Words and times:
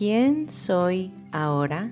¿Quién 0.00 0.48
soy 0.48 1.12
ahora? 1.30 1.90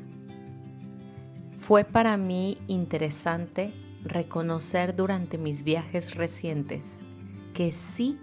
Fue 1.58 1.84
para 1.84 2.16
mí 2.16 2.56
interesante 2.66 3.70
reconocer 4.02 4.96
durante 4.96 5.36
mis 5.36 5.62
viajes 5.62 6.14
recientes 6.14 7.00
que 7.52 7.70
sí 7.70 8.18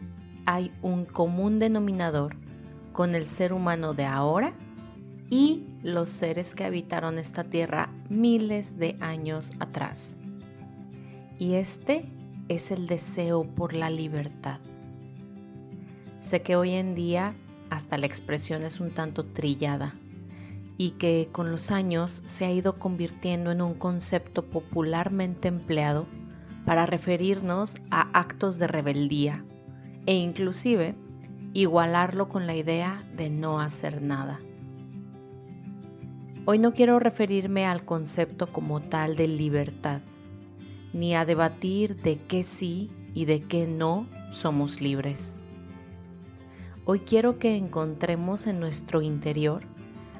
hay 0.47 0.71
un 0.81 1.05
común 1.05 1.59
denominador 1.59 2.35
con 2.93 3.13
el 3.13 3.27
ser 3.27 3.53
humano 3.53 3.93
de 3.93 4.05
ahora 4.05 4.53
y 5.29 5.67
los 5.83 6.09
seres 6.09 6.55
que 6.55 6.65
habitaron 6.65 7.19
esta 7.19 7.43
tierra 7.43 7.91
miles 8.09 8.79
de 8.79 8.97
años 9.01 9.51
atrás. 9.59 10.17
Y 11.37 11.53
este 11.53 12.11
es 12.47 12.71
el 12.71 12.87
deseo 12.87 13.43
por 13.43 13.73
la 13.73 13.91
libertad. 13.91 14.57
Sé 16.21 16.41
que 16.41 16.55
hoy 16.55 16.71
en 16.71 16.95
día 16.95 17.35
hasta 17.69 17.97
la 17.97 18.05
expresión 18.05 18.63
es 18.63 18.79
un 18.79 18.91
tanto 18.91 19.23
trillada 19.23 19.95
y 20.77 20.91
que 20.91 21.29
con 21.31 21.51
los 21.51 21.71
años 21.71 22.21
se 22.25 22.45
ha 22.45 22.51
ido 22.51 22.77
convirtiendo 22.77 23.51
en 23.51 23.61
un 23.61 23.73
concepto 23.75 24.45
popularmente 24.45 25.47
empleado 25.47 26.05
para 26.65 26.85
referirnos 26.85 27.75
a 27.91 28.09
actos 28.17 28.57
de 28.57 28.67
rebeldía 28.67 29.45
e 30.05 30.15
inclusive 30.15 30.95
igualarlo 31.53 32.27
con 32.27 32.47
la 32.47 32.55
idea 32.55 33.01
de 33.15 33.29
no 33.29 33.59
hacer 33.59 34.01
nada. 34.01 34.39
Hoy 36.47 36.59
no 36.59 36.73
quiero 36.73 36.99
referirme 36.99 37.65
al 37.65 37.85
concepto 37.85 38.51
como 38.51 38.81
tal 38.81 39.15
de 39.15 39.27
libertad, 39.27 40.01
ni 40.93 41.15
a 41.15 41.25
debatir 41.25 41.95
de 41.95 42.19
qué 42.27 42.43
sí 42.43 42.91
y 43.15 43.25
de 43.25 43.41
qué 43.41 43.65
no 43.67 44.07
somos 44.31 44.81
libres. 44.81 45.33
Hoy 46.87 46.99
quiero 46.99 47.39
que 47.39 47.57
encontremos 47.57 48.45
en 48.45 48.59
nuestro 48.59 49.01
interior 49.01 49.63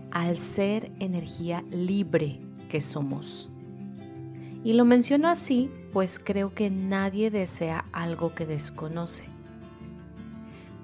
al 0.10 0.40
ser 0.40 0.92
energía 1.00 1.64
libre 1.70 2.40
que 2.70 2.82
somos. 2.82 3.52
Y 4.64 4.74
lo 4.74 4.84
menciono 4.84 5.28
así, 5.28 5.70
pues 5.94 6.18
creo 6.18 6.56
que 6.56 6.72
nadie 6.72 7.30
desea 7.30 7.86
algo 7.92 8.34
que 8.34 8.48
desconoce. 8.48 9.26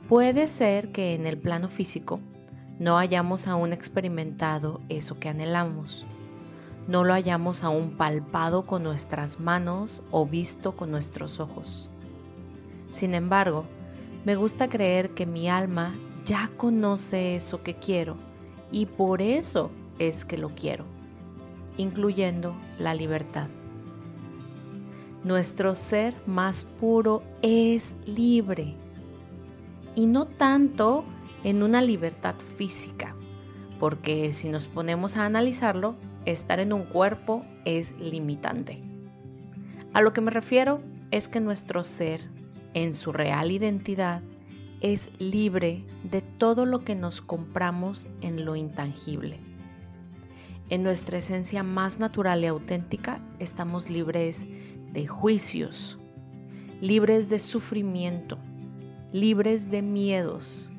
Puede 0.08 0.46
ser 0.46 0.92
que 0.92 1.16
en 1.16 1.26
el 1.26 1.40
plano 1.40 1.68
físico 1.68 2.20
no 2.78 3.00
hayamos 3.00 3.48
aún 3.48 3.74
experimentado 3.74 4.82
eso 4.88 5.18
que 5.18 5.30
anhelamos, 5.30 6.06
no 6.88 7.04
lo 7.04 7.16
hayamos 7.16 7.64
aún 7.64 7.98
palpado 7.98 8.68
con 8.68 8.84
nuestras 8.84 9.40
manos 9.40 10.04
o 10.12 10.28
visto 10.28 10.76
con 10.76 10.92
nuestros 10.92 11.40
ojos. 11.40 11.90
Sin 12.92 13.16
embargo, 13.16 13.66
me 14.26 14.36
gusta 14.36 14.70
creer 14.70 15.12
que 15.12 15.26
mi 15.26 15.50
alma 15.50 15.96
ya 16.26 16.52
conoce 16.58 17.36
eso 17.36 17.64
que 17.64 17.76
quiero 17.76 18.18
y 18.72 18.86
por 18.86 19.22
eso 19.22 19.72
es 20.00 20.26
que 20.26 20.38
lo 20.38 20.50
quiero, 20.50 20.86
incluyendo 21.78 22.56
la 22.78 22.94
libertad. 22.94 23.48
Nuestro 25.24 25.76
ser 25.76 26.16
más 26.26 26.66
puro 26.66 27.24
es 27.42 27.96
libre 28.06 28.76
y 29.96 30.06
no 30.06 30.26
tanto 30.26 31.04
en 31.44 31.64
una 31.64 31.82
libertad 31.82 32.36
física, 32.58 33.16
porque 33.80 34.34
si 34.34 34.50
nos 34.50 34.68
ponemos 34.68 35.18
a 35.18 35.26
analizarlo, 35.26 35.96
estar 36.26 36.60
en 36.60 36.74
un 36.74 36.84
cuerpo 36.84 37.44
es 37.66 37.94
limitante. 38.00 38.82
A 39.94 40.02
lo 40.02 40.14
que 40.14 40.22
me 40.22 40.32
refiero 40.32 40.82
es 41.12 41.28
que 41.28 41.40
nuestro 41.40 41.84
ser, 41.84 42.22
en 42.74 42.94
su 42.94 43.12
real 43.12 43.52
identidad, 43.52 44.22
es 44.82 45.10
libre 45.20 45.84
de 46.04 46.22
todo 46.22 46.66
lo 46.66 46.84
que 46.84 46.96
nos 46.96 47.22
compramos 47.22 48.08
en 48.22 48.46
lo 48.46 48.56
intangible. 48.56 49.40
En 50.70 50.84
nuestra 50.84 51.18
esencia 51.18 51.64
más 51.64 52.00
natural 52.00 52.44
y 52.44 52.48
auténtica 52.48 53.22
estamos 53.40 53.90
libres 53.90 54.46
de 54.94 55.06
juicios, 55.06 56.00
libres 56.80 57.30
de 57.30 57.40
sufrimiento, 57.40 58.38
libres 59.12 59.70
de 59.70 59.82
miedos, 59.82 60.70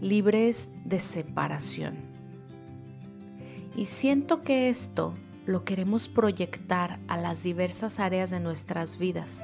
libres 0.00 0.70
de 0.84 1.00
separación. 1.00 1.96
Y 3.76 3.86
siento 3.86 4.42
que 4.42 4.68
esto 4.68 5.14
lo 5.46 5.64
queremos 5.64 6.08
proyectar 6.08 6.98
a 7.08 7.16
las 7.16 7.42
diversas 7.42 8.00
áreas 8.00 8.28
de 8.30 8.40
nuestras 8.40 8.98
vidas, 8.98 9.42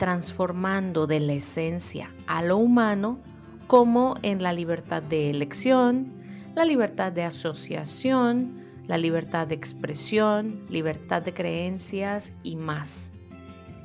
transformando 0.00 1.06
de 1.06 1.20
la 1.20 1.34
esencia 1.34 2.10
a 2.26 2.42
lo 2.42 2.56
humano 2.56 3.18
como 3.66 4.14
en 4.22 4.42
la 4.42 4.54
libertad 4.54 5.02
de 5.02 5.28
elección, 5.28 6.10
la 6.54 6.64
libertad 6.64 7.12
de 7.12 7.24
asociación, 7.24 8.62
la 8.86 8.96
libertad 8.96 9.46
de 9.46 9.56
expresión, 9.56 10.64
libertad 10.70 11.20
de 11.20 11.34
creencias 11.34 12.32
y 12.42 12.56
más. 12.56 13.10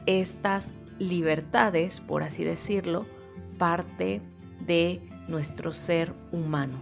Estas 0.05 0.71
libertades, 0.99 1.99
por 1.99 2.23
así 2.23 2.45
decirlo, 2.45 3.05
parte 3.57 4.21
de 4.65 5.01
nuestro 5.27 5.73
ser 5.73 6.13
humano. 6.31 6.81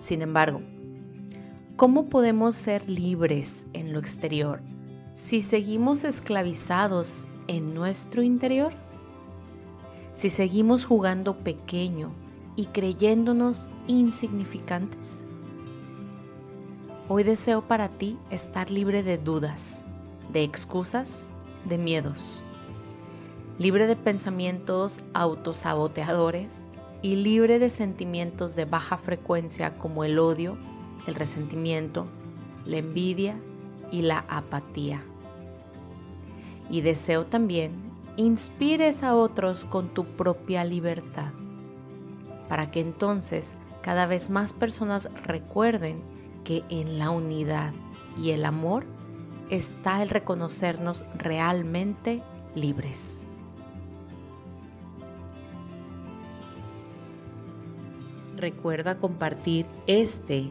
Sin 0.00 0.20
embargo, 0.20 0.60
¿cómo 1.76 2.10
podemos 2.10 2.56
ser 2.56 2.90
libres 2.90 3.66
en 3.72 3.94
lo 3.94 4.00
exterior 4.00 4.60
si 5.14 5.40
seguimos 5.40 6.04
esclavizados 6.04 7.26
en 7.48 7.74
nuestro 7.74 8.22
interior? 8.22 8.72
Si 10.14 10.30
seguimos 10.30 10.84
jugando 10.84 11.36
pequeño 11.36 12.10
y 12.56 12.66
creyéndonos 12.66 13.68
insignificantes. 13.86 15.24
Hoy 17.08 17.22
deseo 17.22 17.62
para 17.62 17.88
ti 17.90 18.18
estar 18.30 18.70
libre 18.70 19.02
de 19.02 19.18
dudas, 19.18 19.84
de 20.32 20.42
excusas, 20.42 21.28
de 21.66 21.78
miedos, 21.78 22.40
libre 23.58 23.86
de 23.86 23.94
pensamientos 23.94 25.00
autosaboteadores 25.14 26.66
y 27.02 27.16
libre 27.16 27.58
de 27.58 27.70
sentimientos 27.70 28.56
de 28.56 28.64
baja 28.64 28.96
frecuencia 28.96 29.78
como 29.78 30.02
el 30.02 30.18
odio, 30.18 30.56
el 31.06 31.14
resentimiento, 31.14 32.06
la 32.64 32.78
envidia 32.78 33.36
y 33.92 34.02
la 34.02 34.24
apatía. 34.28 35.04
Y 36.70 36.80
deseo 36.80 37.26
también 37.26 37.72
inspires 38.16 39.02
a 39.02 39.14
otros 39.14 39.64
con 39.64 39.88
tu 39.88 40.04
propia 40.04 40.64
libertad, 40.64 41.32
para 42.48 42.70
que 42.70 42.80
entonces 42.80 43.54
cada 43.82 44.06
vez 44.06 44.30
más 44.30 44.52
personas 44.52 45.10
recuerden 45.24 46.02
que 46.44 46.64
en 46.70 46.98
la 46.98 47.10
unidad 47.10 47.72
y 48.16 48.30
el 48.30 48.44
amor 48.44 48.84
está 49.50 50.02
el 50.02 50.08
reconocernos 50.08 51.04
realmente 51.16 52.22
libres. 52.54 53.26
Recuerda 58.36 58.98
compartir 58.98 59.66
este 59.86 60.50